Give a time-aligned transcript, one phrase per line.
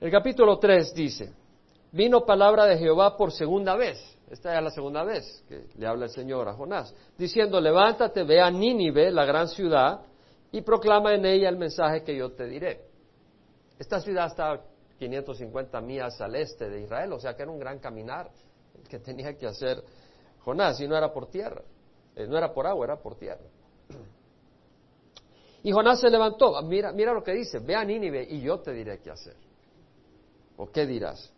[0.00, 1.32] El capítulo 3 dice,
[1.90, 3.98] vino palabra de Jehová por segunda vez.
[4.30, 8.40] Esta es la segunda vez que le habla el Señor a Jonás, diciendo, levántate, ve
[8.40, 10.02] a Nínive, la gran ciudad,
[10.52, 12.80] y proclama en ella el mensaje que yo te diré.
[13.76, 14.60] Esta ciudad está
[14.98, 18.30] 550 millas al este de Israel, o sea que era un gran caminar
[18.88, 19.82] que tenía que hacer
[20.44, 21.62] Jonás, y no era por tierra,
[22.14, 23.46] eh, no era por agua, era por tierra.
[25.64, 28.72] Y Jonás se levantó, mira, mira lo que dice, ve a Nínive y yo te
[28.72, 29.47] diré qué hacer.
[30.58, 31.32] ¿O qué dirás?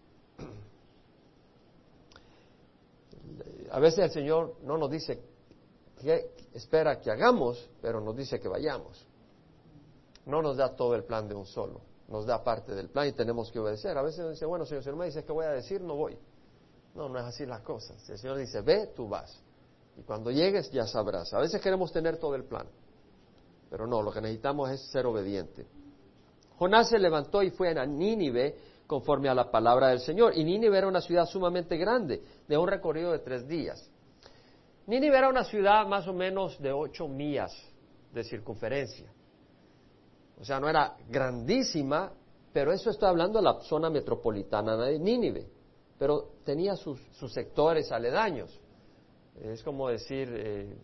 [3.70, 5.22] A veces el Señor no nos dice
[6.00, 9.06] qué espera que hagamos, pero nos dice que vayamos.
[10.24, 13.12] No nos da todo el plan de un solo, nos da parte del plan y
[13.12, 13.96] tenemos que obedecer.
[13.96, 16.18] A veces dice, bueno, Señor, si me dice que voy a decir, no voy.
[16.94, 18.08] No, no es así las cosas.
[18.08, 19.38] El Señor dice, ve, tú vas.
[19.96, 21.32] Y cuando llegues ya sabrás.
[21.34, 22.66] A veces queremos tener todo el plan,
[23.68, 25.66] pero no, lo que necesitamos es ser obediente.
[26.58, 30.36] Jonás se levantó y fue a Nínive conforme a la palabra del Señor.
[30.36, 33.88] Y Nínive era una ciudad sumamente grande, de un recorrido de tres días.
[34.88, 37.52] Nínive era una ciudad más o menos de ocho millas
[38.12, 39.08] de circunferencia.
[40.40, 42.12] O sea, no era grandísima,
[42.52, 45.46] pero eso estoy hablando de la zona metropolitana de Nínive.
[45.96, 47.00] Pero tenía sus,
[47.32, 48.60] sectores aledaños.
[49.40, 50.76] Es como decir, eh,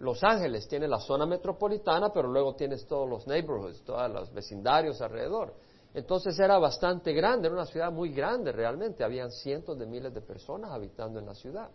[0.00, 5.00] Los Ángeles tiene la zona metropolitana, pero luego tienes todos los neighborhoods, todos los vecindarios
[5.00, 5.54] alrededor.
[5.94, 10.20] Entonces era bastante grande, era una ciudad muy grande realmente, habían cientos de miles de
[10.20, 11.70] personas habitando en la ciudad.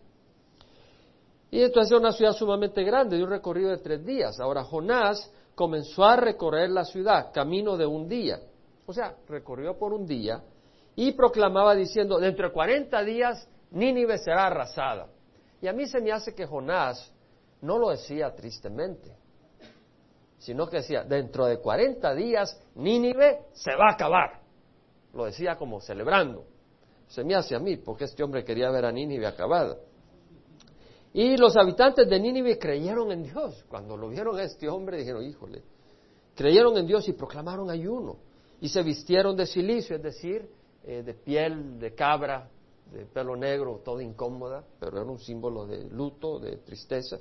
[1.49, 4.39] Y entonces era una ciudad sumamente grande, de un recorrido de tres días.
[4.39, 8.39] Ahora Jonás comenzó a recorrer la ciudad, camino de un día.
[8.85, 10.43] O sea, recorrió por un día
[10.95, 15.07] y proclamaba diciendo, dentro de cuarenta días Nínive será arrasada.
[15.61, 17.11] Y a mí se me hace que Jonás
[17.61, 19.22] no lo decía tristemente
[20.43, 24.41] sino que decía, dentro de 40 días Nínive se va a acabar.
[25.13, 26.43] Lo decía como celebrando.
[27.07, 29.77] Se me hace a mí, porque este hombre quería ver a Nínive acabada.
[31.13, 33.63] Y los habitantes de Nínive creyeron en Dios.
[33.69, 35.63] Cuando lo vieron a este hombre, dijeron, híjole,
[36.35, 38.17] creyeron en Dios y proclamaron ayuno.
[38.59, 40.49] Y se vistieron de silicio, es decir,
[40.83, 42.49] eh, de piel de cabra,
[42.91, 47.17] de pelo negro, toda incómoda, pero era un símbolo de luto, de tristeza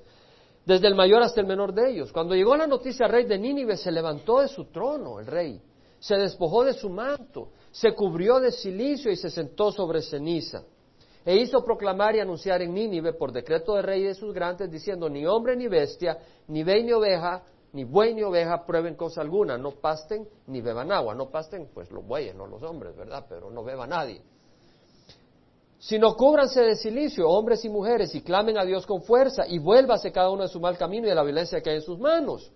[0.65, 2.13] desde el mayor hasta el menor de ellos.
[2.13, 5.61] Cuando llegó la noticia al rey de Nínive, se levantó de su trono el rey,
[5.99, 10.63] se despojó de su manto, se cubrió de silicio y se sentó sobre ceniza.
[11.25, 15.09] E hizo proclamar y anunciar en Nínive por decreto del rey de sus grandes, diciendo,
[15.09, 16.19] ni hombre ni bestia,
[16.49, 20.91] ni buey ni oveja, ni buey ni oveja prueben cosa alguna, no pasten ni beban
[20.91, 21.15] agua.
[21.15, 23.25] No pasten, pues los bueyes, no los hombres, ¿verdad?
[23.29, 24.21] Pero no beba nadie
[25.83, 30.13] sino cúbranse de silicio, hombres y mujeres, y clamen a Dios con fuerza, y vuélvase
[30.13, 32.53] cada uno de su mal camino y de la violencia que hay en sus manos.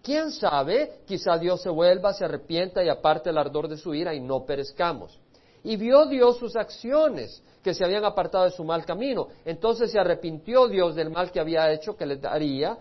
[0.00, 1.00] ¿Quién sabe?
[1.04, 4.44] Quizá Dios se vuelva, se arrepienta y aparte el ardor de su ira y no
[4.44, 5.18] perezcamos.
[5.64, 9.26] Y vio Dios sus acciones, que se habían apartado de su mal camino.
[9.44, 12.78] Entonces se arrepintió Dios del mal que había hecho, que le daría,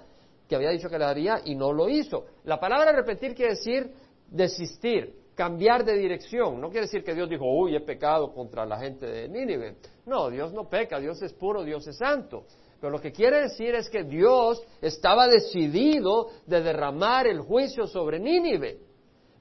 [0.48, 2.26] que había dicho que le daría, y no lo hizo.
[2.44, 3.92] La palabra arrepentir quiere decir
[4.30, 6.60] desistir, cambiar de dirección.
[6.60, 9.76] No quiere decir que Dios dijo, uy, he pecado contra la gente de Nínive.
[10.08, 12.46] No, Dios no peca, Dios es puro, Dios es santo.
[12.82, 18.20] Pero lo que quiere decir es que Dios estaba decidido de derramar el juicio sobre
[18.20, 18.80] Nínive.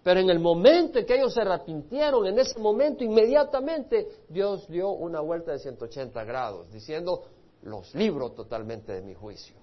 [0.02, 4.90] Pero en el momento en que ellos se arrepintieron, en ese momento inmediatamente Dios dio
[4.90, 7.22] una vuelta de 180 grados, diciendo,
[7.62, 9.56] los libro totalmente de mi juicio.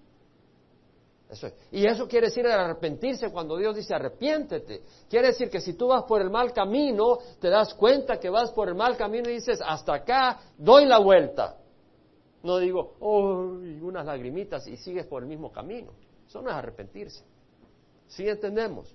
[1.72, 4.82] Y eso quiere decir arrepentirse cuando Dios dice arrepiéntete.
[5.10, 8.52] Quiere decir que si tú vas por el mal camino, te das cuenta que vas
[8.52, 11.58] por el mal camino y dices, hasta acá doy la vuelta.
[12.44, 15.92] No digo, oh, unas lagrimitas y sigues por el mismo camino.
[16.28, 17.24] Eso no es arrepentirse.
[18.08, 18.94] ¿Sí entendemos?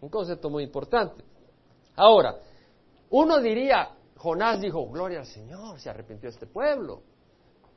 [0.00, 1.24] Un concepto muy importante.
[1.96, 2.38] Ahora,
[3.10, 7.02] uno diría, Jonás dijo, gloria al Señor, se arrepintió este pueblo.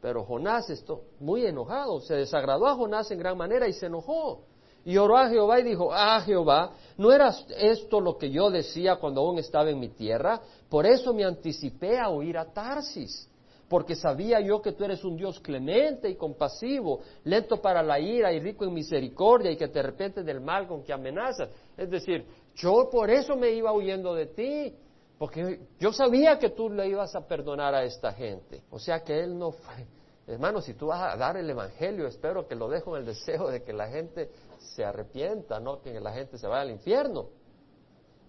[0.02, 4.44] Pero Jonás estuvo muy enojado, se desagradó a Jonás en gran manera y se enojó.
[4.86, 8.96] Y oró a Jehová y dijo, ah Jehová, ¿no era esto lo que yo decía
[8.96, 10.40] cuando aún estaba en mi tierra?
[10.70, 13.30] Por eso me anticipé a huir a Tarsis,
[13.68, 18.32] porque sabía yo que tú eres un Dios clemente y compasivo, lento para la ira
[18.32, 21.50] y rico en misericordia y que te arrepientes del mal con que amenazas.
[21.78, 22.26] Es decir,
[22.56, 24.74] yo por eso me iba huyendo de ti,
[25.20, 28.64] porque yo sabía que tú le ibas a perdonar a esta gente.
[28.72, 29.86] O sea que él no fue.
[30.26, 33.50] Hermano, si tú vas a dar el Evangelio, espero que lo dejo en el deseo
[33.50, 37.28] de que la gente se arrepienta, no que la gente se vaya al infierno.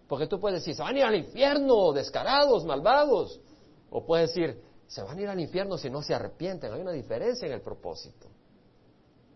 [0.09, 3.41] Porque tú puedes decir, se van a ir al infierno, descarados, malvados.
[3.89, 6.73] O puedes decir, se van a ir al infierno si no se arrepienten.
[6.73, 8.27] Hay una diferencia en el propósito.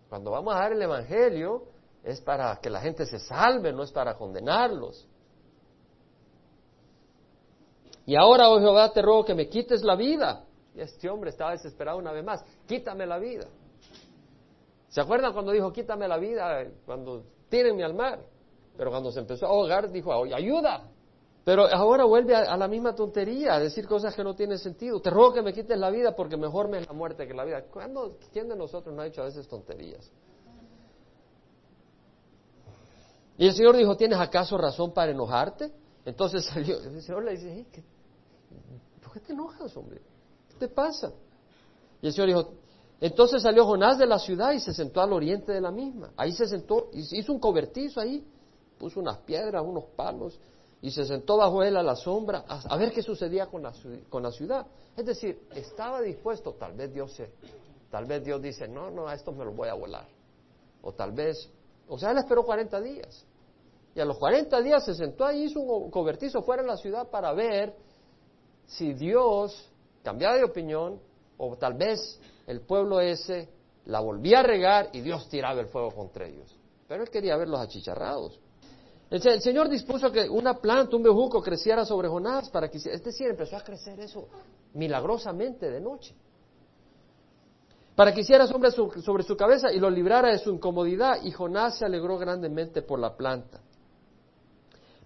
[0.08, 1.66] Cuando vamos a dar el Evangelio,
[2.02, 5.06] es para que la gente se salve, no es para condenarlos.
[8.06, 10.44] Y ahora, oh Jehová, te ruego que me quites la vida.
[10.74, 12.44] Y este hombre estaba desesperado una vez más.
[12.66, 13.46] Quítame la vida.
[14.88, 16.66] ¿Se acuerdan cuando dijo, quítame la vida?
[16.84, 18.20] Cuando tírenme al mar.
[18.76, 20.90] Pero cuando se empezó a ahogar, dijo, ayuda.
[21.44, 25.00] Pero ahora vuelve a, la misma tontería, a decir cosas que no tienen sentido.
[25.00, 27.44] Te ruego que me quites la vida porque mejor me es la muerte que la
[27.44, 27.64] vida.
[28.32, 30.10] ¿Quién de nosotros no ha hecho a veces tonterías?
[33.36, 35.70] Y el Señor dijo, ¿tienes acaso razón para enojarte?
[36.04, 37.93] Entonces salió, el Señor le dice, ¿por qué
[39.20, 40.00] te enojas, hombre?
[40.48, 41.12] ¿Qué te pasa?
[42.00, 42.50] Y el Señor dijo,
[43.00, 46.12] entonces salió Jonás de la ciudad y se sentó al oriente de la misma.
[46.16, 48.26] Ahí se sentó, hizo un cobertizo ahí,
[48.78, 50.38] puso unas piedras, unos palos,
[50.80, 53.72] y se sentó bajo él a la sombra a, ver qué sucedía con la,
[54.10, 54.66] con la ciudad.
[54.96, 57.30] Es decir, estaba dispuesto, tal vez Dios se,
[57.90, 60.06] tal vez Dios dice, no, no, a esto me lo voy a volar.
[60.82, 61.50] O tal vez,
[61.88, 63.24] o sea, él esperó 40 días.
[63.94, 67.08] Y a los 40 días se sentó ahí, hizo un cobertizo fuera de la ciudad
[67.08, 67.74] para ver
[68.66, 69.70] si Dios
[70.02, 71.00] cambiaba de opinión
[71.36, 73.48] o tal vez el pueblo ese
[73.86, 76.54] la volvía a regar y Dios tiraba el fuego contra ellos.
[76.88, 78.38] Pero él quería verlos achicharrados.
[79.10, 83.28] El, Señor dispuso que una planta, un bejuco, creciera sobre Jonás para que, es decir,
[83.28, 84.28] empezó a crecer eso
[84.72, 86.14] milagrosamente de noche.
[87.94, 91.78] Para que hiciera sombra sobre su cabeza y lo librara de su incomodidad, y Jonás
[91.78, 93.60] se alegró grandemente por la planta.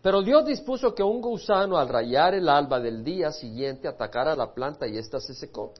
[0.02, 4.54] Pero Dios dispuso que un gusano al rayar el alba del día siguiente atacara la
[4.54, 5.72] planta y ésta se secó.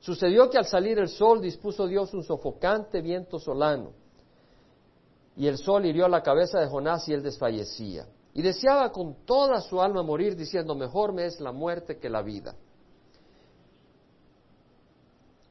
[0.00, 3.92] Sucedió que al salir el sol dispuso Dios un sofocante viento solano
[5.36, 8.06] y el sol hirió la cabeza de Jonás y él desfallecía.
[8.34, 12.22] Y deseaba con toda su alma morir, diciendo, mejor me es la muerte que la
[12.22, 12.54] vida.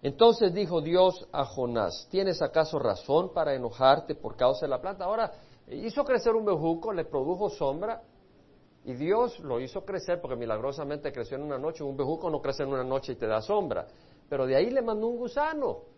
[0.02, 5.06] Entonces dijo Dios a Jonás, ¿tienes acaso razón para enojarte por causa de la planta?
[5.06, 5.32] Ahora,
[5.68, 8.02] hizo crecer un bejuco, le produjo sombra,
[8.86, 11.84] y Dios lo hizo crecer porque milagrosamente creció en una noche.
[11.84, 13.88] Un bejuco no crece en una noche y te da sombra.
[14.28, 15.94] Pero de ahí le mandó un gusano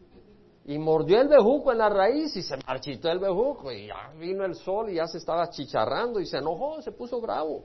[0.65, 4.45] y mordió el bejuco en la raíz y se marchitó el bejuco y ya vino
[4.45, 7.63] el sol y ya se estaba chicharrando y se enojó, se puso bravo.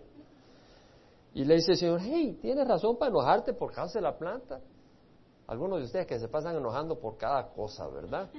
[1.34, 4.60] Y le dice el Señor, hey, tienes razón para enojarte por causa de la planta.
[5.46, 8.30] Algunos de ustedes que se pasan enojando por cada cosa, ¿verdad?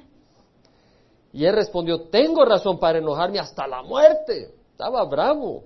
[1.33, 4.53] Y él respondió, tengo razón para enojarme hasta la muerte.
[4.71, 5.63] Estaba bravo.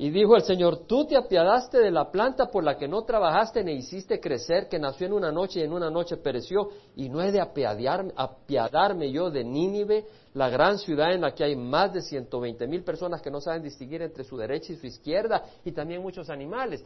[0.00, 3.64] Y dijo el Señor, tú te apiadaste de la planta por la que no trabajaste
[3.64, 7.20] ni hiciste crecer, que nació en una noche y en una noche pereció, y no
[7.20, 11.92] he de apiadarme, apiadarme yo de Nínive, la gran ciudad en la que hay más
[11.92, 15.42] de ciento veinte mil personas que no saben distinguir entre su derecha y su izquierda,
[15.64, 16.84] y también muchos animales.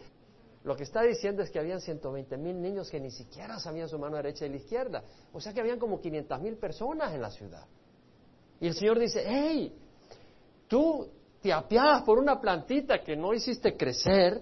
[0.65, 3.91] Lo que está diciendo es que habían ciento veinte mil niños que ni siquiera sabían
[3.91, 5.03] su mano derecha y la izquierda.
[5.35, 7.67] O sea que habían como quinientas mil personas en la ciudad.
[8.63, 9.77] Y el Señor dice, hey,
[10.69, 11.11] tú
[11.41, 14.41] te apiadas por una plantita que no hiciste crecer,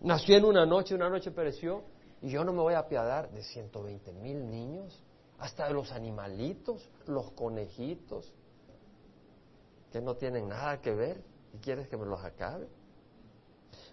[0.00, 1.84] nació en una noche, una noche pereció,
[2.20, 5.00] y yo no me voy a apiadar de 120 mil niños,
[5.38, 8.34] hasta de los animalitos, los conejitos,
[9.92, 11.22] que no tienen nada que ver,
[11.54, 12.66] y quieres que me los acabe.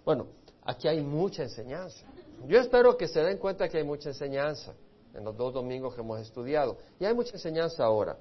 [0.03, 0.25] Bueno,
[0.63, 2.03] aquí hay mucha enseñanza.
[2.47, 4.73] Yo espero que se den cuenta que hay mucha enseñanza
[5.13, 6.77] en los dos domingos que hemos estudiado.
[6.99, 8.17] Y hay mucha enseñanza ahora.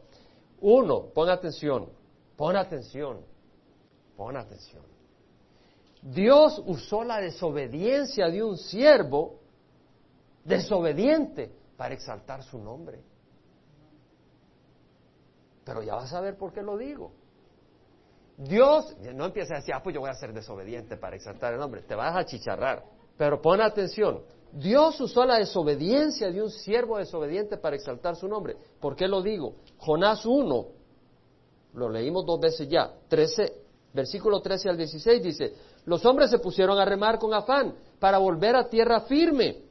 [0.60, 1.88] Uno, pon atención,
[2.36, 3.24] Pon atención,
[4.16, 4.84] pon atención.
[6.02, 9.40] Dios usó la desobediencia de un siervo
[10.44, 13.02] desobediente para exaltar su nombre.
[15.64, 17.12] Pero ya vas a ver por qué lo digo.
[18.36, 21.58] Dios, no empieza a decir, ah, pues yo voy a ser desobediente para exaltar el
[21.58, 22.84] nombre, te vas a chicharrar.
[23.16, 24.22] Pero pon atención,
[24.52, 28.56] Dios usó la desobediencia de un siervo desobediente para exaltar su nombre.
[28.80, 29.56] ¿Por qué lo digo?
[29.78, 30.66] Jonás 1,
[31.74, 33.52] lo leímos dos veces ya, 13,
[33.92, 38.56] versículo 13 al 16 dice, los hombres se pusieron a remar con afán para volver
[38.56, 39.62] a tierra firme,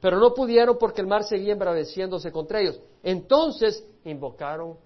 [0.00, 2.80] pero no pudieron porque el mar seguía embraveciéndose contra ellos.
[3.02, 4.76] Entonces invocaron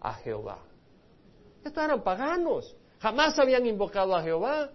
[0.00, 0.58] a Jehová.
[1.64, 4.70] Estos eran paganos, jamás habían invocado a Jehová,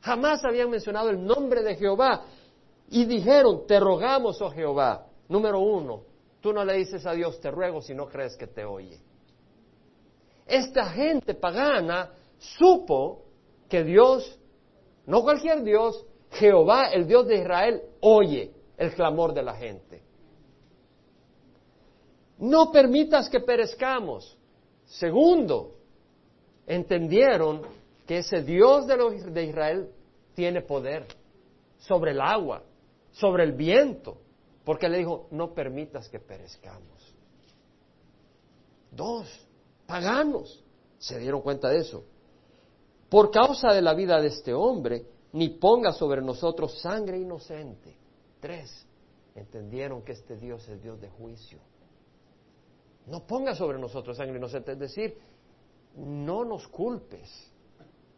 [0.00, 2.24] jamás habían mencionado el nombre de Jehová.
[2.90, 5.06] Y dijeron, te rogamos, oh Jehová.
[5.28, 6.02] Número uno,
[6.40, 8.98] tú no le dices a Dios, te ruego si no crees que te oye.
[10.46, 13.24] Esta gente pagana supo
[13.68, 14.38] que Dios,
[15.06, 20.02] no cualquier Dios, Jehová, el Dios de Israel, oye el clamor de la gente.
[22.38, 24.36] No permitas que perezcamos.
[24.86, 25.74] Segundo,
[26.66, 27.62] entendieron
[28.06, 29.90] que ese Dios de, Israel
[30.34, 31.06] tiene poder
[31.78, 32.62] sobre el agua,
[33.18, 34.18] sobre el viento,
[34.64, 37.14] porque le dijo, no permitas que perezcamos.
[38.90, 39.26] Dos,
[39.86, 40.64] paganos
[40.98, 42.04] se dieron cuenta de eso.
[43.08, 47.96] Por causa de la vida de este hombre, ni ponga sobre nosotros sangre inocente.
[48.40, 48.86] Tres,
[49.34, 51.58] entendieron que este Dios es Dios de juicio.
[53.06, 55.18] No ponga sobre nosotros sangre inocente, es decir,
[55.96, 57.50] no nos culpes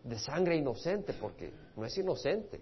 [0.04, 2.60] de sangre inocente, porque no es inocente.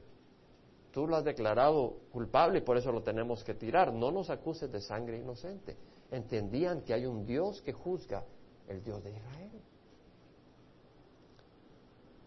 [0.92, 3.92] Tú lo has declarado culpable y por eso lo tenemos que tirar.
[3.92, 5.76] No nos acuses de sangre inocente.
[6.10, 8.24] Entendían que hay un Dios que juzga,
[8.66, 9.62] el Dios de Israel.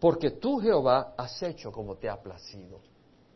[0.00, 2.80] Porque tú, Jehová, has hecho como te ha placido.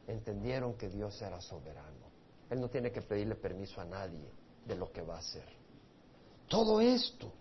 [0.07, 2.07] Entendieron que Dios era soberano.
[2.51, 4.31] Él no tiene que pedirle permiso a nadie
[4.65, 5.47] de lo que va a hacer.
[6.49, 7.33] Todo esto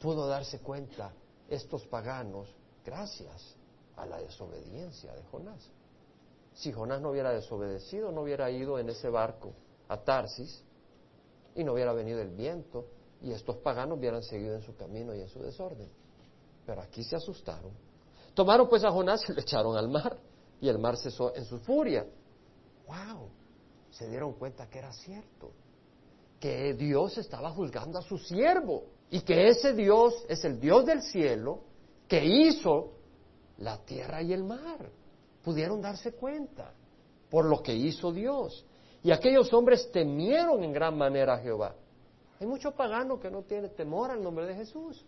[0.00, 1.12] pudo darse cuenta
[1.48, 3.54] estos paganos gracias
[3.96, 5.70] a la desobediencia de Jonás.
[6.58, 9.52] Si Jonás no hubiera desobedecido, no hubiera ido en ese barco
[9.86, 10.64] a Tarsis
[11.54, 12.86] y no hubiera venido el viento
[13.22, 15.88] y estos paganos hubieran seguido en su camino y en su desorden.
[16.66, 17.72] Pero aquí se asustaron
[18.34, 20.16] Tomaron pues a Jonás y lo echaron al mar,
[20.60, 22.06] y el mar cesó en su furia.
[22.86, 23.30] ¡Wow!
[23.90, 25.50] Se dieron cuenta que era cierto,
[26.38, 31.02] que Dios estaba juzgando a su siervo, y que ese Dios es el Dios del
[31.02, 31.62] cielo
[32.06, 32.92] que hizo
[33.56, 34.88] la tierra y el mar.
[35.42, 36.72] Pudieron darse cuenta
[37.30, 38.64] por lo que hizo Dios.
[39.02, 41.74] Y aquellos hombres temieron en gran manera a Jehová.
[42.40, 45.04] Hay mucho pagano que no tiene temor al nombre de Jesús,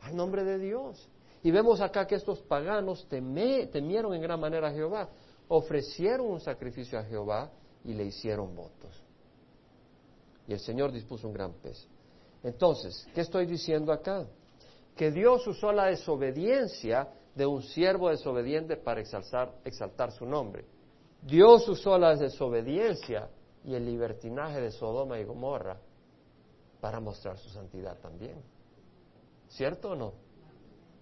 [0.00, 1.08] al nombre de Dios.
[1.42, 5.08] Y vemos acá que estos paganos temieron en gran manera a Jehová,
[5.48, 7.50] ofrecieron un sacrificio a Jehová
[7.84, 9.02] y le hicieron votos.
[10.46, 11.86] Y el Señor dispuso un gran pez.
[12.42, 14.26] Entonces, ¿qué estoy diciendo acá?
[14.96, 20.64] Que Dios usó la desobediencia de un siervo desobediente para exaltar, exaltar su nombre.
[21.22, 23.28] Dios usó la desobediencia
[23.64, 25.78] y el libertinaje de Sodoma y Gomorra
[26.80, 28.42] para mostrar su santidad también.
[29.48, 30.12] ¿Cierto o no?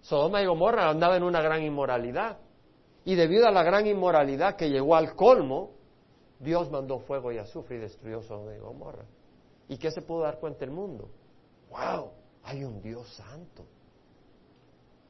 [0.01, 2.37] Sodoma y Gomorra andaba en una gran inmoralidad.
[3.05, 5.71] Y debido a la gran inmoralidad que llegó al colmo,
[6.39, 9.05] Dios mandó fuego y azufre y destruyó Sodoma y Gomorra.
[9.67, 11.09] ¿Y qué se pudo dar cuenta el mundo?
[11.69, 12.11] ¡Wow!
[12.43, 13.65] Hay un Dios santo.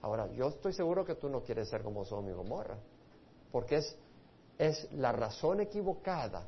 [0.04, 2.78] Ahora, yo estoy seguro que tú no quieres ser como Sodoma y Gomorra,
[3.52, 3.98] porque es,
[4.58, 6.46] es la razón equivocada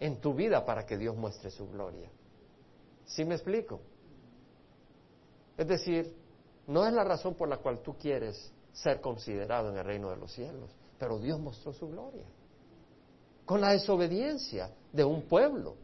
[0.00, 2.10] en tu vida para que Dios muestre su gloria.
[3.06, 3.80] ¿Sí me explico?
[5.56, 6.14] Es decir,
[6.66, 10.16] no es la razón por la cual tú quieres ser considerado en el reino de
[10.16, 12.26] los cielos, pero Dios mostró su gloria
[13.48, 15.76] con la desobediencia de un pueblo.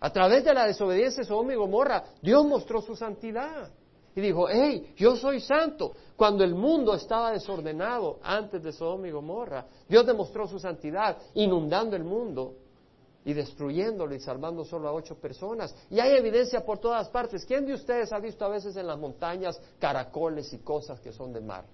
[0.00, 3.70] A través de la desobediencia de Sodoma y Gomorra, Dios mostró su santidad.
[4.14, 5.92] Y dijo, hey, yo soy santo.
[6.16, 11.96] Cuando el mundo estaba desordenado antes de Sodoma y Gomorra, Dios demostró su santidad, inundando
[11.96, 12.56] el mundo
[13.24, 15.74] y destruyéndolo y salvando solo a ocho personas.
[15.90, 17.44] Y hay evidencia por todas partes.
[17.44, 21.32] ¿Quién de ustedes ha visto a veces en las montañas caracoles y cosas que son
[21.32, 21.64] de mar?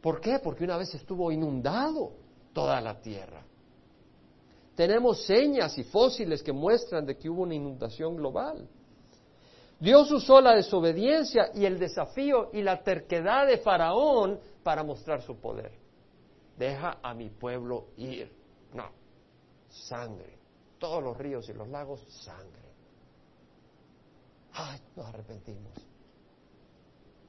[0.00, 0.38] ¿Por qué?
[0.38, 2.12] Porque una vez estuvo inundado
[2.52, 3.42] toda la tierra.
[4.74, 8.68] Tenemos señas y fósiles que muestran de que hubo una inundación global.
[9.80, 15.36] Dios usó la desobediencia y el desafío y la terquedad de Faraón para mostrar su
[15.36, 15.72] poder.
[16.56, 18.32] Deja a mi pueblo ir.
[18.72, 18.90] No,
[19.68, 20.38] sangre.
[20.78, 22.62] Todos los ríos y los lagos, sangre.
[24.52, 25.72] Ay, nos arrepentimos.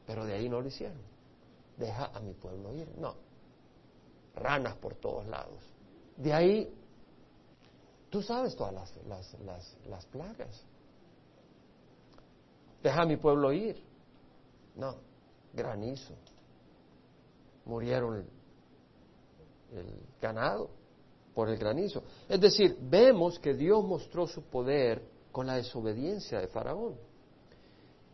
[0.06, 1.02] Pero de ahí no lo hicieron.
[1.78, 2.88] Deja a mi pueblo ir.
[2.98, 3.16] No.
[4.36, 5.64] Ranas por todos lados.
[6.18, 6.74] De ahí,
[8.10, 10.64] tú sabes todas las, las, las, las plagas.
[12.86, 13.84] Deja a mi pueblo ir.
[14.75, 14.98] No.
[15.51, 16.13] Granizo.
[17.65, 18.18] Murieron
[19.74, 20.70] el ganado
[21.34, 22.04] por el granizo.
[22.30, 25.01] Es decir, vemos que Dios mostró su poder
[25.32, 26.96] con la desobediencia de Faraón.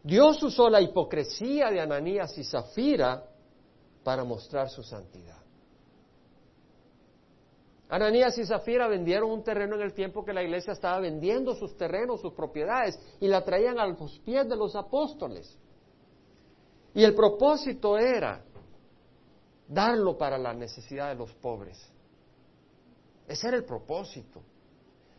[0.03, 3.25] Dios usó la hipocresía de Ananías y Zafira
[4.05, 5.40] para mostrar su santidad.
[7.91, 11.75] Ananías y Zafira vendieron un terreno en el tiempo que la iglesia estaba vendiendo sus
[11.75, 15.57] terrenos, sus propiedades, y la traían a los pies de los apóstoles.
[16.93, 18.45] Y el propósito era
[19.67, 21.85] darlo para la necesidad de los pobres.
[23.27, 24.41] Ese era el propósito.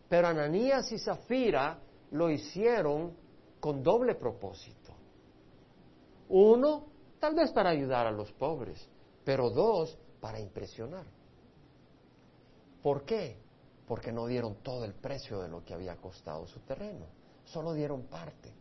[0.09, 1.79] Pero Ananías y Zafira
[2.13, 3.15] lo hicieron
[3.61, 4.95] con doble propósito.
[6.31, 6.87] Uno,
[7.21, 8.89] tal vez para ayudar a los pobres,
[9.25, 11.05] pero dos, para impresionar.
[12.83, 13.37] ¿Por qué?
[13.87, 17.07] Porque no dieron todo el precio de lo que había costado su terreno.
[17.45, 18.53] Solo dieron parte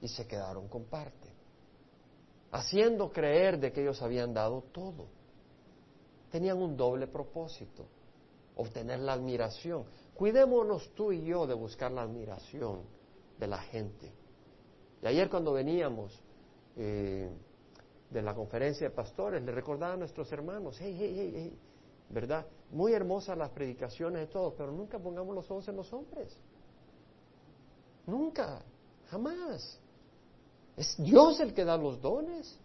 [0.00, 1.28] y se quedaron con parte.
[2.50, 5.06] Haciendo creer de que ellos habían dado todo.
[6.30, 7.86] Tenían un doble propósito
[8.56, 9.84] obtener la admiración.
[10.14, 12.82] Cuidémonos tú y yo de buscar la admiración
[13.38, 14.12] de la gente.
[15.02, 16.20] Y ayer cuando veníamos,
[16.76, 17.30] eh,
[18.10, 21.58] de la conferencia de pastores, le recordaba a nuestros hermanos, hey, hey, hey, hey,
[22.08, 22.46] ¿verdad?
[22.70, 26.36] Muy hermosas las predicaciones de todos, pero nunca pongamos los ojos en los hombres.
[28.06, 28.62] Nunca,
[29.10, 29.80] jamás.
[30.76, 32.58] Es Dios el que da los dones.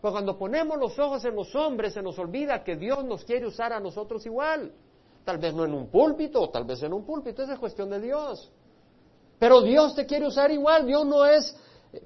[0.00, 3.46] Pero cuando ponemos los ojos en los hombres, se nos olvida que Dios nos quiere
[3.46, 4.72] usar a nosotros igual.
[5.24, 8.00] Tal vez no en un púlpito, tal vez en un púlpito, esa es cuestión de
[8.00, 8.50] Dios.
[9.38, 10.86] Pero Dios te quiere usar igual.
[10.86, 11.56] Dios no es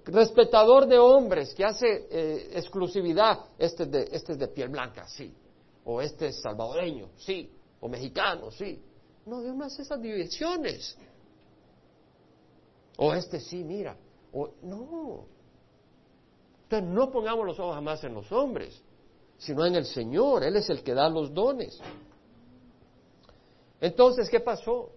[0.05, 3.41] respetador de hombres que hace eh, exclusividad.
[3.59, 5.35] Este de, este es de piel blanca, sí
[5.89, 7.51] o este es salvadoreño, sí,
[7.81, 8.83] o mexicano, sí.
[9.25, 10.99] No, Dios no hace esas divisiones.
[12.99, 13.97] O este sí, mira,
[14.33, 15.27] o no.
[16.65, 18.83] Entonces no pongamos los ojos jamás en los hombres,
[19.39, 21.81] sino en el Señor, Él es el que da los dones.
[23.81, 24.91] Entonces, ¿qué pasó?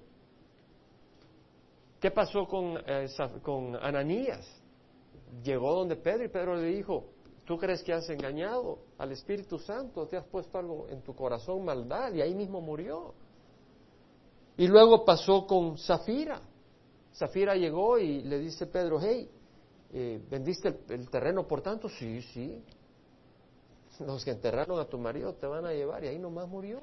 [2.00, 3.08] ¿Qué pasó con, eh,
[3.44, 4.48] con Ananías?
[5.44, 7.06] Llegó donde Pedro y Pedro le dijo,
[7.50, 10.06] ¿Tú crees que has engañado al Espíritu Santo?
[10.06, 12.14] ¿Te has puesto algo en tu corazón maldad?
[12.14, 13.16] Y ahí mismo murió.
[14.56, 16.44] Y luego pasó con Zafira.
[17.12, 19.28] Zafira llegó y le dice Pedro, hey,
[19.92, 21.90] eh, ¿vendiste el, terreno por tanto?
[21.90, 22.64] Sí, sí.
[24.06, 26.80] Los que enterraron a tu marido te van a llevar y ahí nomás murió.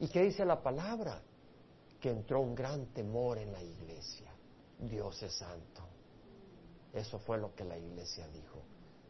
[0.00, 1.22] ¿Y qué dice la palabra?
[2.00, 4.32] Que entró un gran temor en la iglesia.
[4.80, 5.82] Dios es santo.
[6.92, 8.60] Eso fue lo que la iglesia dijo.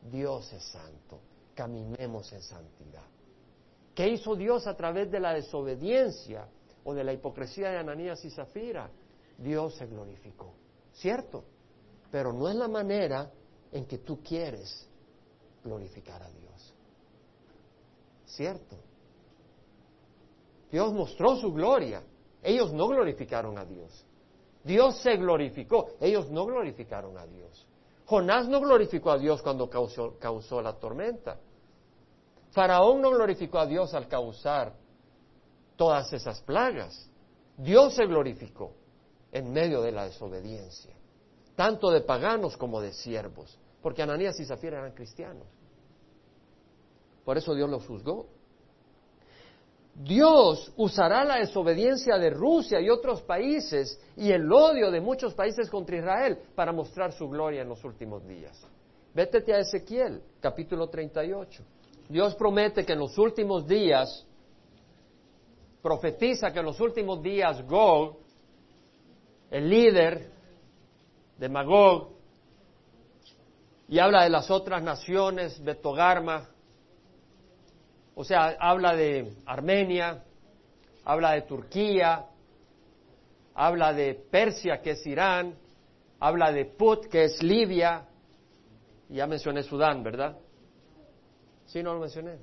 [0.03, 1.21] Dios es santo,
[1.55, 3.05] caminemos en santidad.
[3.95, 6.49] ¿Qué hizo Dios a través de la desobediencia
[6.85, 8.91] o de la hipocresía de Ananías y Zafira?
[9.37, 10.55] Dios se glorificó,
[10.93, 11.45] ¿cierto?
[12.11, 13.31] Pero no es la manera
[13.73, 14.87] en que tú quieres
[15.63, 16.75] glorificar a Dios,
[18.27, 18.77] ¿cierto?
[20.71, 22.03] Dios mostró su gloria,
[22.43, 24.05] ellos no glorificaron a Dios.
[24.63, 27.67] Dios se glorificó, ellos no glorificaron a Dios.
[28.11, 31.39] Jonás no glorificó a Dios cuando causó, la tormenta.
[32.51, 34.75] Faraón no glorificó a Dios al causar
[35.77, 37.09] todas esas plagas.
[37.57, 38.73] Dios se glorificó
[39.31, 40.93] en medio de la desobediencia,
[41.55, 45.47] tanto de paganos como de siervos, porque Ananías y Zafira eran cristianos.
[47.25, 48.27] Por eso Dios los juzgó.
[50.03, 55.69] Dios usará la desobediencia de Rusia y otros países y el odio de muchos países
[55.69, 58.59] contra Israel para mostrar su gloria en los últimos días.
[59.13, 61.63] Vétete a Ezequiel, capítulo 38.
[62.09, 64.27] Dios promete que en los últimos días,
[65.83, 68.17] profetiza que en los últimos días Gog,
[69.51, 70.31] el líder
[71.37, 72.09] de Magog,
[73.87, 76.49] y habla de las otras naciones, Betogarma,
[78.21, 80.23] o sea, habla de Armenia,
[81.07, 82.27] habla de Turquía,
[83.55, 85.55] habla de Persia, que es Irán,
[86.19, 88.07] habla de Put, que es Libia,
[89.09, 90.37] ya mencioné Sudán, ¿verdad?
[91.65, 92.37] Sí, no lo mencioné.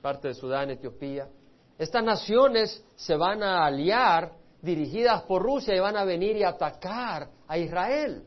[0.00, 1.28] Parte de Sudán, Etiopía.
[1.76, 7.28] Estas naciones se van a aliar dirigidas por Rusia y van a venir y atacar
[7.46, 8.24] a Israel.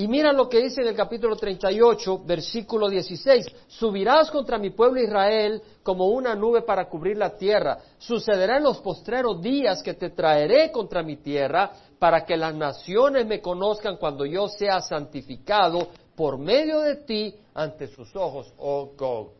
[0.00, 3.44] Y mira lo que dice en el capítulo 38, versículo 16.
[3.66, 7.76] Subirás contra mi pueblo Israel como una nube para cubrir la tierra.
[7.98, 13.26] Sucederá en los postreros días que te traeré contra mi tierra para que las naciones
[13.26, 19.32] me conozcan cuando yo sea santificado por medio de ti ante sus ojos, oh Gog.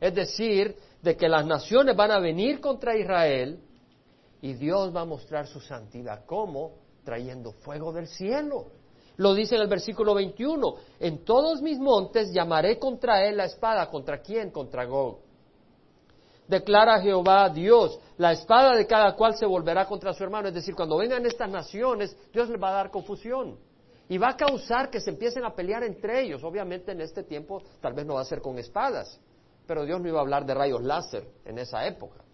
[0.00, 3.60] Es decir, de que las naciones van a venir contra Israel
[4.42, 6.24] y Dios va a mostrar su santidad.
[6.26, 6.72] ¿Cómo?
[7.04, 8.79] Trayendo fuego del cielo
[9.20, 13.90] lo dice en el versículo 21, en todos mis montes llamaré contra él la espada.
[13.90, 14.50] ¿Contra quién?
[14.50, 15.18] Contra Gog.
[16.48, 20.48] Declara Jehová Dios, la espada de cada cual se volverá contra su hermano.
[20.48, 23.58] Es decir, cuando vengan estas naciones, Dios les va a dar confusión.
[24.08, 26.42] Y va a causar que se empiecen a pelear entre ellos.
[26.42, 29.20] Obviamente en este tiempo tal vez no va a ser con espadas,
[29.66, 32.24] pero Dios no iba a hablar de rayos láser en esa época.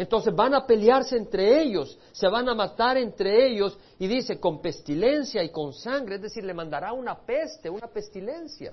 [0.00, 4.62] Entonces van a pelearse entre ellos, se van a matar entre ellos y dice con
[4.62, 8.72] pestilencia y con sangre, es decir, le mandará una peste, una pestilencia.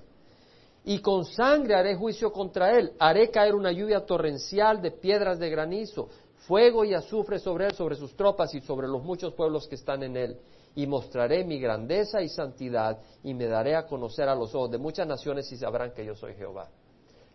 [0.85, 5.49] Y con sangre haré juicio contra él, haré caer una lluvia torrencial de piedras de
[5.49, 6.07] granizo,
[6.47, 10.03] fuego y azufre sobre él, sobre sus tropas y sobre los muchos pueblos que están
[10.03, 10.37] en él.
[10.75, 14.77] Y mostraré mi grandeza y santidad y me daré a conocer a los ojos de
[14.77, 16.69] muchas naciones y sabrán que yo soy Jehová.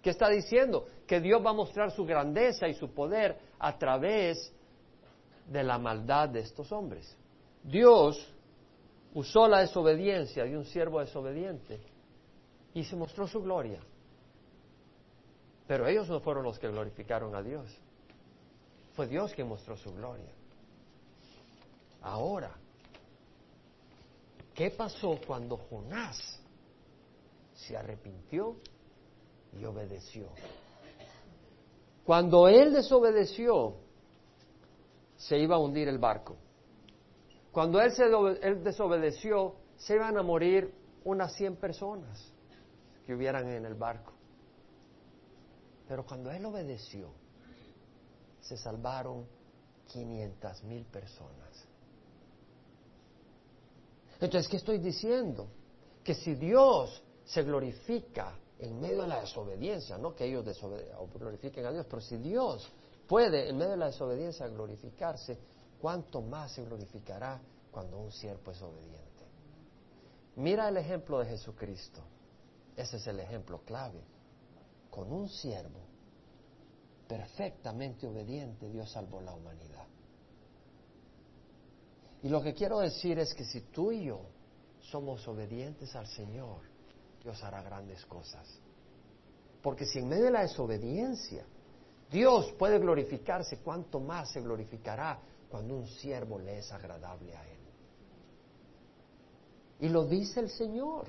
[0.03, 0.87] ¿Qué está diciendo?
[1.07, 4.53] Que Dios va a mostrar su grandeza y su poder a través
[5.47, 7.17] de la maldad de estos hombres.
[7.63, 8.35] Dios
[9.15, 11.81] usó la desobediencia de un siervo desobediente
[12.75, 13.81] y se mostró su gloria.
[15.69, 17.67] Pero ellos no fueron los que glorificaron a Dios.
[18.95, 20.33] Fue Dios quien mostró su gloria.
[22.03, 22.51] Ahora,
[24.53, 26.41] ¿qué pasó cuando Jonás
[27.55, 28.57] se arrepintió
[29.59, 30.29] y obedeció.
[32.05, 33.77] Cuando él desobedeció,
[35.17, 36.37] se iba a hundir el barco.
[37.53, 38.05] Cuando él, se,
[38.43, 40.73] él desobedeció, se iban a morir
[41.05, 42.33] unas 100 personas
[43.07, 44.13] que hubieran en el barco.
[45.87, 47.11] Pero cuando él obedeció,
[48.41, 49.27] se salvaron
[49.89, 51.69] 500 mil personas.
[54.21, 55.49] Entonces, ¿qué estoy diciendo?
[56.03, 60.45] Que si Dios se glorifica en medio de la desobediencia, no que ellos
[61.19, 62.73] glorifiquen a Dios, pero si Dios
[63.09, 65.37] puede en medio de la desobediencia glorificarse,
[65.81, 67.41] ¿cuánto más se glorificará
[67.73, 69.27] cuando un siervo es obediente?
[70.37, 72.01] Mira el ejemplo de Jesucristo.
[72.77, 74.01] Ese es el ejemplo clave.
[74.91, 75.81] Con un siervo
[77.09, 79.87] perfectamente obediente, Dios salvó la humanidad.
[82.23, 84.21] Y lo que quiero decir es que si tú y yo
[84.79, 86.72] somos obedientes al Señor,
[87.23, 88.47] Dios hará grandes cosas.
[89.63, 91.45] Porque si en medio de la desobediencia
[92.11, 95.19] Dios puede glorificarse, ¿cuánto más se glorificará
[95.51, 97.59] cuando un siervo le es agradable a Él?
[99.81, 101.07] Y lo dice el Señor.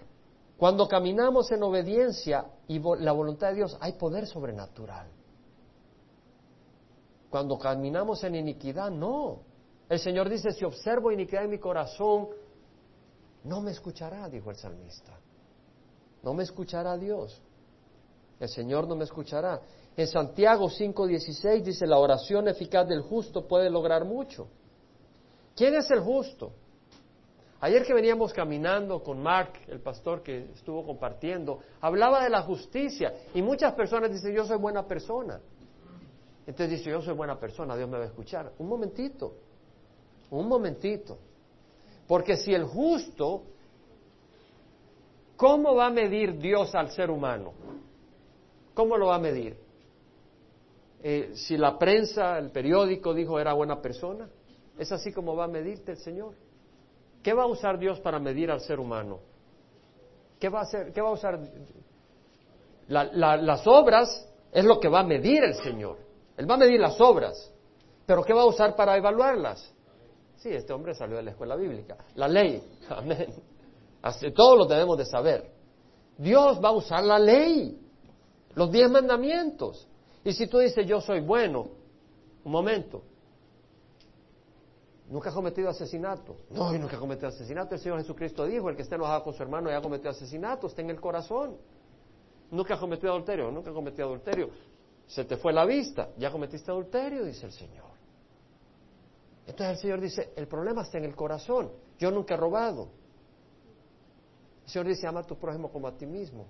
[0.57, 5.07] Cuando caminamos en obediencia y la voluntad de Dios, hay poder sobrenatural.
[7.29, 9.39] Cuando caminamos en iniquidad, no.
[9.89, 12.29] El Señor dice, si observo iniquidad en mi corazón,
[13.43, 15.19] no me escuchará, dijo el salmista.
[16.23, 17.41] No me escuchará Dios.
[18.39, 19.61] El Señor no me escuchará.
[19.95, 24.47] En Santiago 5:16 dice, la oración eficaz del justo puede lograr mucho.
[25.55, 26.53] ¿Quién es el justo?
[27.59, 33.13] Ayer que veníamos caminando con Mark, el pastor que estuvo compartiendo, hablaba de la justicia
[33.33, 35.39] y muchas personas dicen, yo soy buena persona.
[36.45, 38.51] Entonces dice, yo soy buena persona, Dios me va a escuchar.
[38.57, 39.35] Un momentito,
[40.31, 41.17] un momentito.
[42.05, 43.43] Porque si el justo,
[45.37, 47.53] ¿cómo va a medir Dios al ser humano?
[48.73, 49.57] ¿Cómo lo va a medir?
[51.01, 54.29] Eh, si la prensa, el periódico dijo era buena persona,
[54.77, 56.33] ¿es así como va a medirte el Señor?
[57.21, 59.19] ¿Qué va a usar Dios para medir al ser humano?
[60.39, 60.91] ¿Qué va a hacer?
[60.91, 61.39] ¿Qué va a usar?
[62.87, 65.97] las obras es lo que va a medir el Señor.
[66.35, 67.51] Él va a medir las obras.
[68.05, 69.73] Pero ¿qué va a usar para evaluarlas?
[70.37, 71.97] Sí, este hombre salió de la escuela bíblica.
[72.15, 72.61] La ley.
[72.89, 73.33] Amén.
[74.03, 75.49] Así, todo lo debemos de saber.
[76.17, 77.79] Dios va a usar la ley.
[78.53, 79.87] Los diez mandamientos.
[80.25, 81.69] Y si tú dices, yo soy bueno,
[82.43, 83.01] un momento,
[85.09, 86.35] ¿nunca has cometido asesinato?
[86.49, 87.75] No, yo nunca he cometido asesinato.
[87.75, 90.67] El Señor Jesucristo dijo, el que esté enojado con su hermano y ha cometido asesinato,
[90.67, 91.57] está en el corazón.
[92.51, 94.49] Nunca has cometido adulterio, nunca has cometido adulterio.
[95.07, 97.91] Se te fue la vista, ya cometiste adulterio, dice el Señor.
[99.47, 101.71] Entonces el Señor dice, el problema está en el corazón.
[101.97, 103.02] Yo nunca he robado.
[104.65, 106.47] El Señor dice, ama a tu prójimo como a ti mismo.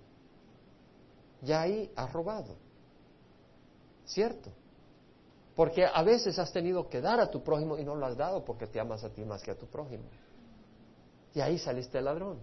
[1.42, 2.56] Ya ahí has robado.
[4.06, 4.52] ¿Cierto?
[5.56, 8.44] Porque a veces has tenido que dar a tu prójimo y no lo has dado
[8.44, 10.04] porque te amas a ti más que a tu prójimo.
[11.34, 12.40] Y ahí saliste el ladrón.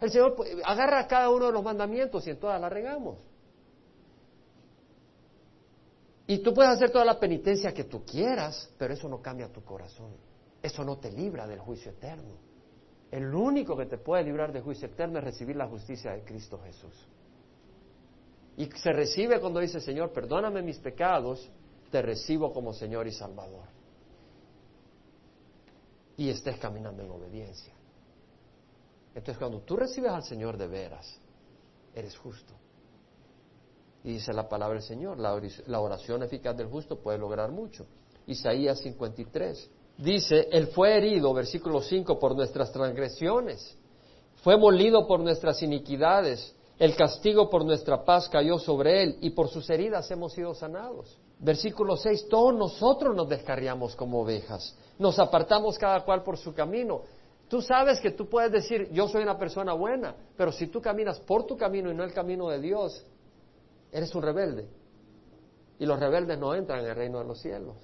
[0.00, 3.18] El Señor pues, agarra cada uno de los mandamientos y en todas la regamos.
[6.26, 9.64] Y tú puedes hacer toda la penitencia que tú quieras, pero eso no cambia tu
[9.64, 10.12] corazón.
[10.62, 12.47] Eso no te libra del juicio eterno.
[13.10, 16.58] El único que te puede librar del juicio eterno es recibir la justicia de Cristo
[16.62, 17.08] Jesús.
[18.56, 21.50] Y se recibe cuando dice, Señor, perdóname mis pecados,
[21.90, 23.66] te recibo como Señor y Salvador.
[26.16, 27.72] Y estés caminando en obediencia.
[29.14, 31.18] Entonces, cuando tú recibes al Señor de veras,
[31.94, 32.52] eres justo.
[34.04, 37.86] Y dice la palabra del Señor, la oración eficaz del justo puede lograr mucho.
[38.26, 39.70] Isaías 53.
[39.98, 43.76] Dice, Él fue herido, versículo 5, por nuestras transgresiones,
[44.42, 49.48] fue molido por nuestras iniquidades, el castigo por nuestra paz cayó sobre Él y por
[49.48, 51.18] sus heridas hemos sido sanados.
[51.40, 57.02] Versículo 6, todos nosotros nos descarriamos como ovejas, nos apartamos cada cual por su camino.
[57.48, 61.18] Tú sabes que tú puedes decir, yo soy una persona buena, pero si tú caminas
[61.18, 63.04] por tu camino y no el camino de Dios,
[63.90, 64.68] eres un rebelde.
[65.80, 67.76] Y los rebeldes no entran en el reino de los cielos,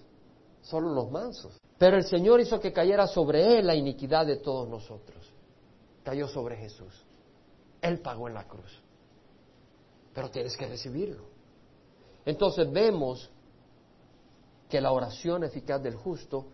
[0.65, 1.57] solo los mansos.
[1.79, 5.33] Pero el Señor hizo que cayera sobre Él la iniquidad de todos nosotros.
[6.03, 7.05] Cayó sobre Jesús.
[7.81, 8.83] Él pagó en la cruz.
[10.13, 11.25] Pero tienes que recibirlo.
[12.25, 13.31] Entonces vemos
[14.69, 16.47] que la oración eficaz del justo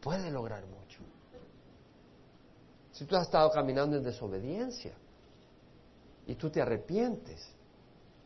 [0.00, 1.00] puede lograr mucho.
[2.92, 4.92] Si tú has estado caminando en desobediencia
[6.26, 7.48] y tú te arrepientes,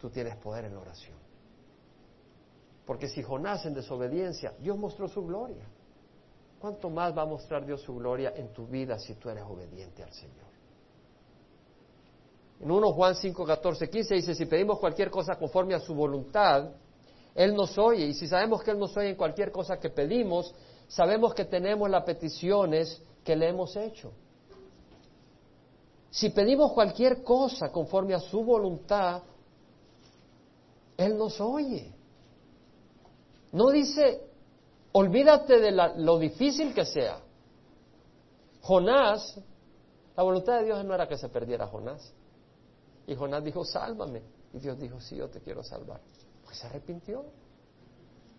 [0.01, 1.22] tú tienes poder en la oración.
[2.87, 5.65] Porque si Jonás en desobediencia, Dios mostró su gloria.
[6.59, 10.03] ¿Cuánto más va a mostrar Dios su gloria en tu vida si tú eres obediente
[10.03, 10.53] al Señor?
[12.61, 16.71] En 1 Juan 5, 14, 15 dice, si pedimos cualquier cosa conforme a su voluntad,
[17.35, 18.07] Él nos oye.
[18.07, 20.55] Y si sabemos que Él nos oye en cualquier cosa que pedimos,
[20.87, 24.13] sabemos que tenemos las peticiones que le hemos hecho.
[26.11, 29.23] Si pedimos cualquier cosa conforme a su voluntad,
[30.97, 31.93] Él nos oye.
[33.53, 34.23] No dice,
[34.93, 37.21] olvídate de lo difícil que sea.
[38.63, 39.39] Jonás,
[40.17, 42.13] la voluntad de Dios no era que se perdiera Jonás.
[43.07, 44.23] Y Jonás dijo, sálvame.
[44.55, 46.01] Y Dios dijo, sí, yo te quiero salvar.
[46.45, 47.25] Pues se arrepintió.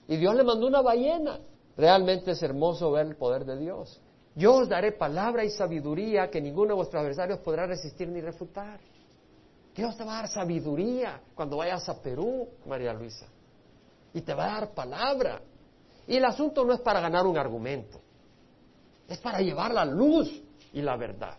[0.08, 1.40] Y Dios le mandó una ballena.
[1.76, 4.02] Realmente es hermoso ver el poder de Dios.
[4.36, 8.80] Yo os daré palabra y sabiduría que ninguno de vuestros adversarios podrá resistir ni refutar.
[9.76, 13.28] Dios te va a dar sabiduría cuando vayas a Perú, María Luisa.
[14.14, 15.42] Y te va a dar palabra.
[16.08, 18.00] Y el asunto no es para ganar un argumento.
[19.08, 20.30] Es para llevar la luz
[20.72, 21.38] y la verdad.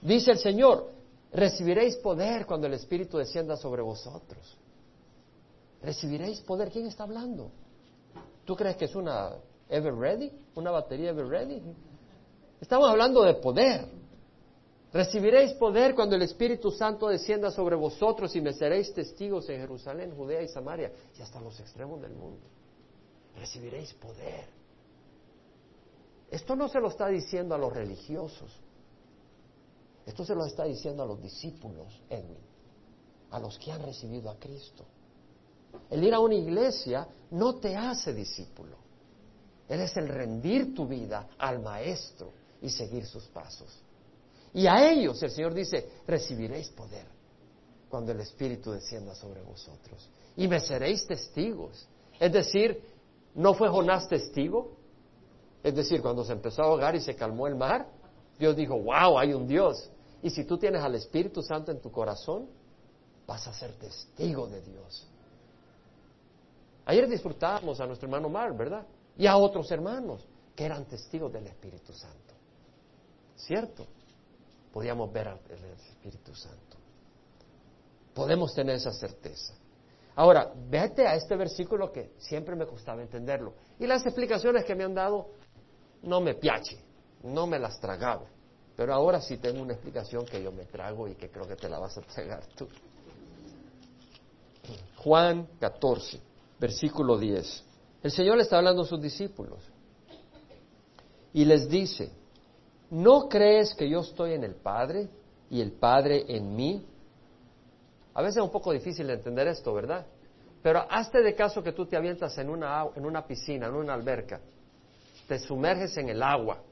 [0.00, 0.90] Dice el Señor,
[1.32, 4.56] recibiréis poder cuando el Espíritu descienda sobre vosotros.
[5.82, 6.70] Recibiréis poder.
[6.70, 7.50] ¿Quién está hablando?
[8.44, 9.30] ¿Tú crees que es una
[9.68, 10.32] Ever Ready?
[10.54, 11.62] ¿Una batería Ever Ready?
[12.60, 14.01] Estamos hablando de poder.
[14.92, 20.14] Recibiréis poder cuando el Espíritu Santo descienda sobre vosotros y me seréis testigos en Jerusalén,
[20.14, 22.46] Judea y Samaria y hasta los extremos del mundo.
[23.36, 24.44] Recibiréis poder.
[26.30, 28.52] Esto no se lo está diciendo a los religiosos.
[30.04, 32.38] Esto se lo está diciendo a los discípulos, Edwin,
[33.30, 34.84] a los que han recibido a Cristo.
[35.88, 38.76] El ir a una iglesia no te hace discípulo.
[39.68, 43.82] Él es el rendir tu vida al Maestro y seguir sus pasos.
[44.54, 47.06] Y a ellos el Señor dice, recibiréis poder
[47.88, 50.08] cuando el Espíritu descienda sobre vosotros.
[50.36, 51.86] Y me seréis testigos.
[52.18, 52.82] Es decir,
[53.34, 54.76] ¿no fue Jonás testigo?
[55.62, 57.86] Es decir, cuando se empezó a ahogar y se calmó el mar,
[58.38, 59.90] Dios dijo, wow, hay un Dios.
[60.22, 62.48] Y si tú tienes al Espíritu Santo en tu corazón,
[63.26, 65.06] vas a ser testigo de Dios.
[66.84, 68.86] Ayer disfrutábamos a nuestro hermano Mar, ¿verdad?
[69.16, 72.34] Y a otros hermanos que eran testigos del Espíritu Santo.
[73.36, 73.86] ¿Cierto?
[74.72, 75.40] Podíamos ver al
[75.76, 76.76] Espíritu Santo.
[78.14, 79.54] Podemos tener esa certeza.
[80.14, 83.54] Ahora, vete a este versículo que siempre me costaba entenderlo.
[83.78, 85.30] Y las explicaciones que me han dado
[86.02, 86.78] no me piache,
[87.22, 88.26] no me las tragaba.
[88.76, 91.68] Pero ahora sí tengo una explicación que yo me trago y que creo que te
[91.68, 92.68] la vas a tragar tú.
[94.96, 96.20] Juan 14,
[96.58, 97.64] versículo 10.
[98.02, 99.60] El Señor le está hablando a sus discípulos
[101.32, 102.10] y les dice,
[102.92, 105.08] ¿no crees que yo estoy en el Padre
[105.50, 106.86] y el Padre en mí?
[108.14, 110.06] A veces es un poco difícil de entender esto, ¿verdad?
[110.62, 113.94] Pero hazte de caso que tú te avientas en una, en una piscina, en una
[113.94, 114.40] alberca,
[115.26, 116.62] te sumerges en el agua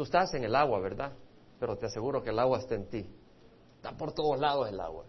[0.00, 1.12] Tú estás en el agua, ¿verdad?
[1.58, 3.06] Pero te aseguro que el agua está en ti.
[3.76, 5.04] Está por todos lados el agua.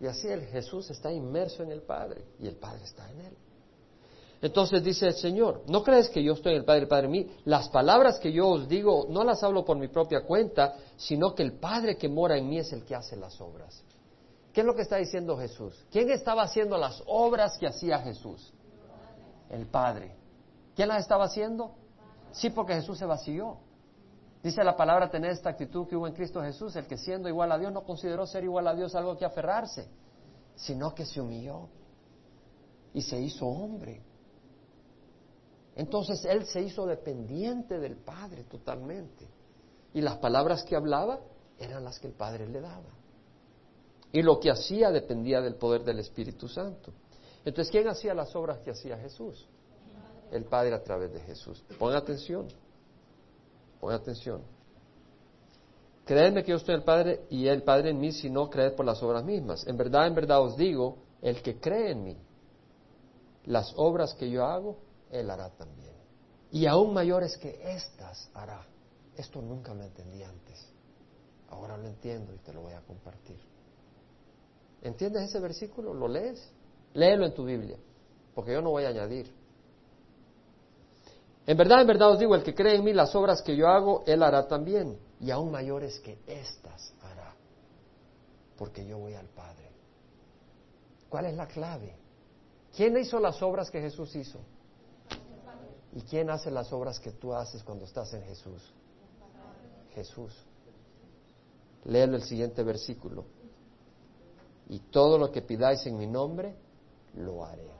[0.00, 3.36] Y así el Jesús está inmerso en el Padre y el Padre está en él.
[4.44, 7.12] Entonces dice el Señor, ¿no crees que yo estoy en el Padre, el Padre en
[7.12, 7.30] mí?
[7.46, 11.42] Las palabras que yo os digo no las hablo por mi propia cuenta, sino que
[11.42, 13.82] el Padre que mora en mí es el que hace las obras.
[14.52, 15.86] ¿Qué es lo que está diciendo Jesús?
[15.90, 18.52] ¿Quién estaba haciendo las obras que hacía Jesús?
[19.48, 20.14] El Padre.
[20.76, 21.70] ¿Quién las estaba haciendo?
[22.32, 23.56] Sí, porque Jesús se vació.
[24.42, 27.50] Dice la palabra tener esta actitud que hubo en Cristo Jesús, el que siendo igual
[27.50, 29.88] a Dios no consideró ser igual a Dios algo que aferrarse,
[30.54, 31.66] sino que se humilló
[32.92, 34.02] y se hizo hombre.
[35.76, 39.26] Entonces Él se hizo dependiente del Padre totalmente.
[39.92, 41.20] Y las palabras que hablaba
[41.58, 42.90] eran las que el Padre le daba.
[44.12, 46.92] Y lo que hacía dependía del poder del Espíritu Santo.
[47.44, 49.48] Entonces, ¿quién hacía las obras que hacía Jesús?
[50.30, 51.64] El Padre a través de Jesús.
[51.78, 52.48] Pon atención.
[53.80, 54.42] Pon atención.
[56.04, 58.84] Creedme que yo estoy el Padre y el Padre en mí, si no creed por
[58.84, 59.66] las obras mismas.
[59.66, 62.16] En verdad, en verdad os digo, el que cree en mí,
[63.46, 64.76] las obras que yo hago,
[65.14, 65.94] él hará también.
[66.50, 68.66] Y aún mayores que estas hará.
[69.16, 70.68] Esto nunca lo entendí antes.
[71.50, 73.38] Ahora lo entiendo y te lo voy a compartir.
[74.82, 75.94] ¿Entiendes ese versículo?
[75.94, 76.50] ¿Lo lees?
[76.94, 77.78] Léelo en tu Biblia,
[78.34, 79.32] porque yo no voy a añadir.
[81.46, 83.68] En verdad, en verdad os digo, el que cree en mí, las obras que yo
[83.68, 87.34] hago, él hará también, y aún mayores que éstas hará,
[88.56, 89.70] porque yo voy al Padre.
[91.08, 91.96] ¿Cuál es la clave?
[92.74, 94.40] ¿Quién hizo las obras que Jesús hizo?
[95.94, 98.74] ¿Y quién hace las obras que tú haces cuando estás en Jesús?
[99.94, 100.34] Jesús.
[101.84, 103.24] Léelo el siguiente versículo.
[104.68, 106.56] Y todo lo que pidáis en mi nombre,
[107.14, 107.70] lo haré,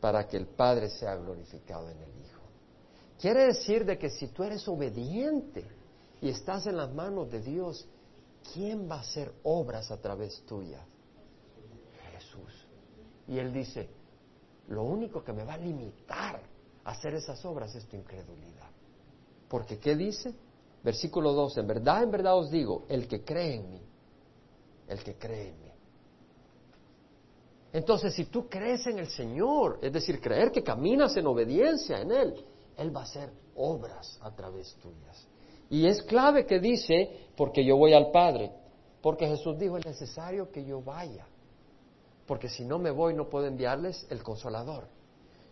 [0.00, 2.42] para que el Padre sea glorificado en el Hijo.
[3.18, 5.64] Quiere decir de que si tú eres obediente
[6.20, 7.88] y estás en las manos de Dios,
[8.52, 10.84] ¿quién va a hacer obras a través tuya?
[12.12, 12.66] Jesús.
[13.28, 13.88] Y él dice,
[14.68, 16.42] lo único que me va a limitar
[16.88, 18.70] hacer esas obras es tu incredulidad.
[19.48, 20.34] Porque ¿qué dice?
[20.82, 23.82] Versículo 12, en verdad, en verdad os digo, el que cree en mí,
[24.88, 25.72] el que cree en mí.
[27.72, 32.10] Entonces, si tú crees en el Señor, es decir, creer que caminas en obediencia en
[32.10, 32.44] Él,
[32.76, 35.26] Él va a hacer obras a través tuyas.
[35.68, 38.50] Y es clave que dice, porque yo voy al Padre,
[39.02, 41.26] porque Jesús dijo, es necesario que yo vaya,
[42.26, 44.86] porque si no me voy no puedo enviarles el consolador.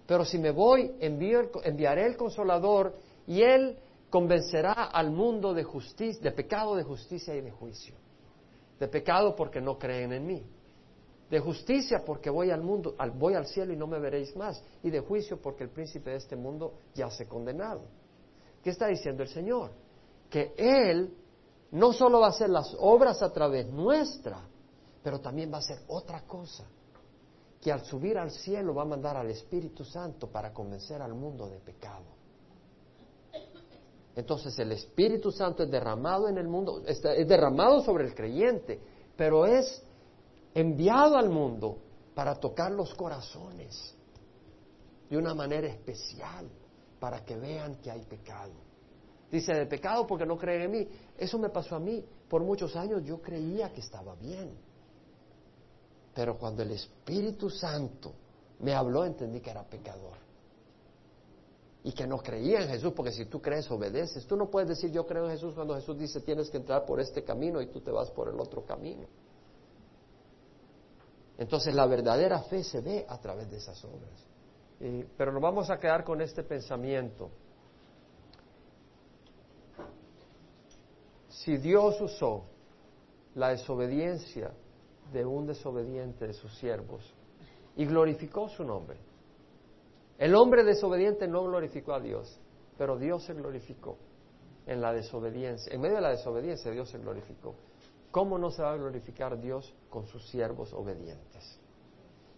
[0.07, 2.95] Pero si me voy, enviaré el consolador
[3.27, 3.77] y Él
[4.09, 7.95] convencerá al mundo de justicia, de pecado, de justicia y de juicio.
[8.79, 10.47] De pecado porque no creen en mí.
[11.29, 14.63] De justicia porque voy al mundo, voy al cielo y no me veréis más.
[14.85, 17.83] Y de juicio porque el príncipe de este mundo ya se ha condenado.
[18.63, 19.73] ¿Qué está diciendo el Señor?
[20.31, 21.13] Que Él
[21.73, 24.41] no solo va a hacer las obras a través nuestra,
[25.03, 26.65] pero también va a hacer otra cosa.
[27.67, 31.49] Que al subir al cielo va a mandar al Espíritu Santo para convencer al mundo
[31.49, 32.17] de pecado
[34.17, 38.81] entonces el Espíritu Santo es derramado en el mundo, es derramado sobre el creyente,
[39.15, 39.83] pero es
[40.55, 41.77] enviado al mundo
[42.15, 43.95] para tocar los corazones
[45.11, 46.49] de una manera especial,
[46.99, 48.55] para que vean que hay pecado.
[49.31, 50.89] Dice, de pecado porque no creen en mí.
[51.19, 52.03] Eso me pasó a mí.
[52.27, 54.57] Por muchos años yo creía que estaba bien.
[56.17, 58.15] Pero cuando el Espíritu Santo
[58.61, 60.17] me habló, entendí que era pecador
[61.85, 64.27] y que no creía en Jesús, porque si tú crees, obedeces.
[64.27, 67.01] Tú no puedes decir yo creo en Jesús cuando Jesús dice tienes que entrar por
[67.01, 69.07] este camino y tú te vas por el otro camino.
[71.37, 74.27] Entonces la verdadera fe se ve a través de esas obras.
[75.19, 77.29] pero nos vamos a quedar con este pensamiento.
[81.29, 82.45] Si Dios usó
[83.35, 84.51] la desobediencia
[85.13, 87.15] de un desobediente de sus siervos
[87.77, 88.99] y glorificó su nombre,
[90.19, 92.41] el hombre desobediente no glorificó a Dios,
[92.79, 93.99] pero Dios se glorificó
[94.67, 95.73] en la desobediencia.
[95.73, 97.55] En medio de la desobediencia Dios se glorificó.
[98.11, 101.59] ¿Cómo no se va a glorificar Dios con sus siervos obedientes?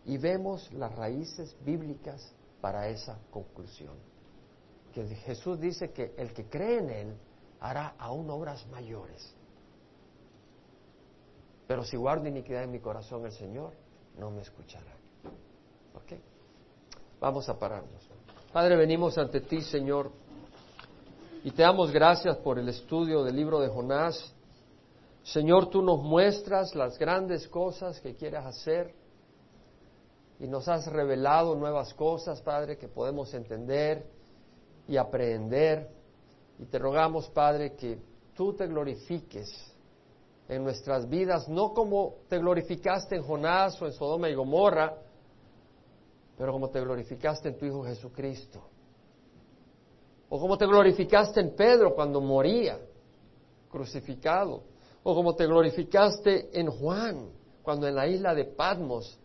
[0.05, 3.95] Y vemos las raíces bíblicas para esa conclusión.
[4.93, 7.17] Que Jesús dice que el que cree en Él
[7.61, 9.35] hará aún obras mayores.
[11.69, 13.75] Pero si guardo iniquidad en mi corazón, el Señor
[14.19, 14.91] no me escuchará.
[15.95, 16.19] ¿Ok?
[17.21, 18.09] Vamos a pararnos.
[18.53, 20.11] Padre, venimos ante ti, Señor,
[21.45, 24.35] y te damos gracias por el estudio del libro de Jonás.
[25.23, 28.95] Señor, tú nos muestras las grandes cosas que quieres hacer
[30.41, 34.07] y nos has revelado nuevas cosas, Padre, que podemos entender
[34.87, 35.91] y aprender.
[36.59, 37.99] Y te rogamos, Padre, que
[38.35, 39.78] tú te glorifiques
[40.49, 44.97] en nuestras vidas, no como te glorificaste en Jonás o en Sodoma y Gomorra,
[46.37, 48.63] pero como te glorificaste en tu Hijo Jesucristo.
[50.31, 52.79] O como te glorificaste en Pedro cuando moría
[53.71, 54.63] crucificado.
[55.03, 57.31] O como te glorificaste en Juan
[57.63, 59.19] cuando en la isla de Patmos,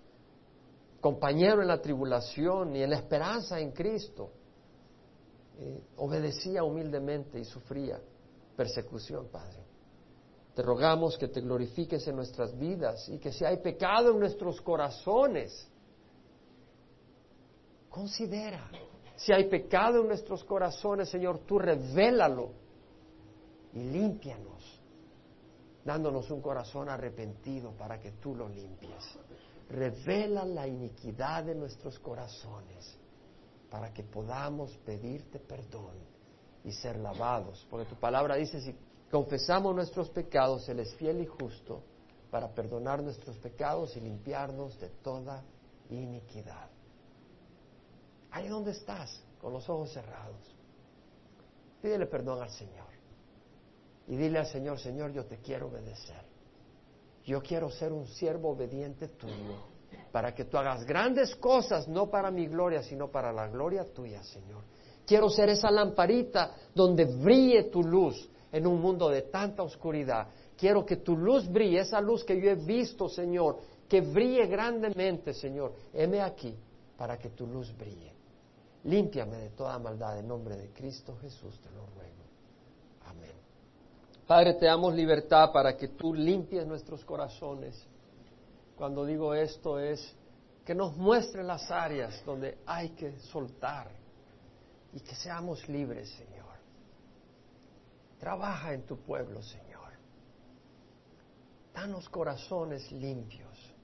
[1.00, 4.32] compañero en la tribulación y en la esperanza en Cristo,
[5.60, 8.00] eh, obedecía humildemente y sufría
[8.56, 9.73] persecución, Padre.
[10.56, 14.62] Te rogamos que te glorifiques en nuestras vidas y que si hay pecado en nuestros
[14.62, 15.68] corazones,
[17.94, 18.72] Considera.
[19.16, 22.50] Si hay pecado en nuestros corazones, Señor, tú revélalo
[23.72, 24.82] y límpianos,
[25.86, 29.16] dándonos un corazón arrepentido para que tú lo limpies.
[29.70, 32.98] Revela la iniquidad de nuestros corazones
[33.70, 35.94] para que podamos pedirte perdón
[36.64, 37.64] y ser lavados.
[37.70, 38.76] Porque tu palabra dice, si
[39.14, 41.84] confesamos nuestros pecados, Él es fiel y justo
[42.32, 45.44] para perdonar nuestros pecados y limpiarnos de toda
[45.92, 46.68] iniquidad.
[48.32, 50.42] Ahí donde estás, con los ojos cerrados.
[51.80, 52.88] Pídele perdón al Señor.
[54.08, 56.26] Y dile al Señor, Señor, yo te quiero obedecer.
[57.24, 59.68] Yo quiero ser un siervo obediente tuyo,
[60.12, 64.24] para que tú hagas grandes cosas, no para mi gloria, sino para la gloria tuya,
[64.24, 64.64] Señor.
[65.06, 70.28] Quiero ser esa lamparita donde brille tu luz en un mundo de tanta oscuridad.
[70.56, 73.58] Quiero que tu luz brille, esa luz que yo he visto, Señor,
[73.90, 75.74] que brille grandemente, Señor.
[75.92, 76.56] Heme aquí
[76.96, 78.14] para que tu luz brille.
[78.84, 82.24] Límpiame de toda maldad en nombre de Cristo Jesús, te lo ruego.
[83.08, 83.32] Amén.
[84.28, 87.88] Padre, te damos libertad para que tú limpies nuestros corazones.
[88.76, 90.16] Cuando digo esto es
[90.64, 93.90] que nos muestre las áreas donde hay que soltar
[94.94, 96.43] y que seamos libres, Señor.
[98.24, 99.92] Trabaja en tu pueblo, Señor.
[101.74, 103.76] danos corazones limpios.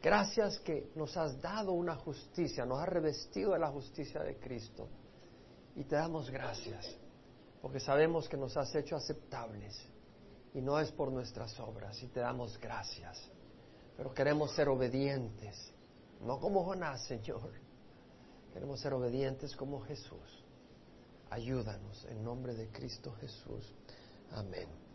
[0.00, 4.86] Gracias que nos has dado una justicia, nos has revestido de la justicia de Cristo.
[5.74, 6.96] Y te damos gracias,
[7.60, 9.84] porque sabemos que nos has hecho aceptables
[10.54, 13.18] y no es por nuestras obras, y te damos gracias.
[13.96, 15.74] Pero queremos ser obedientes,
[16.20, 17.50] no como Jonás, Señor.
[18.52, 20.44] Queremos ser obedientes como Jesús.
[21.30, 23.72] Ayúdanos en nombre de Cristo Jesús.
[24.32, 24.89] Amén.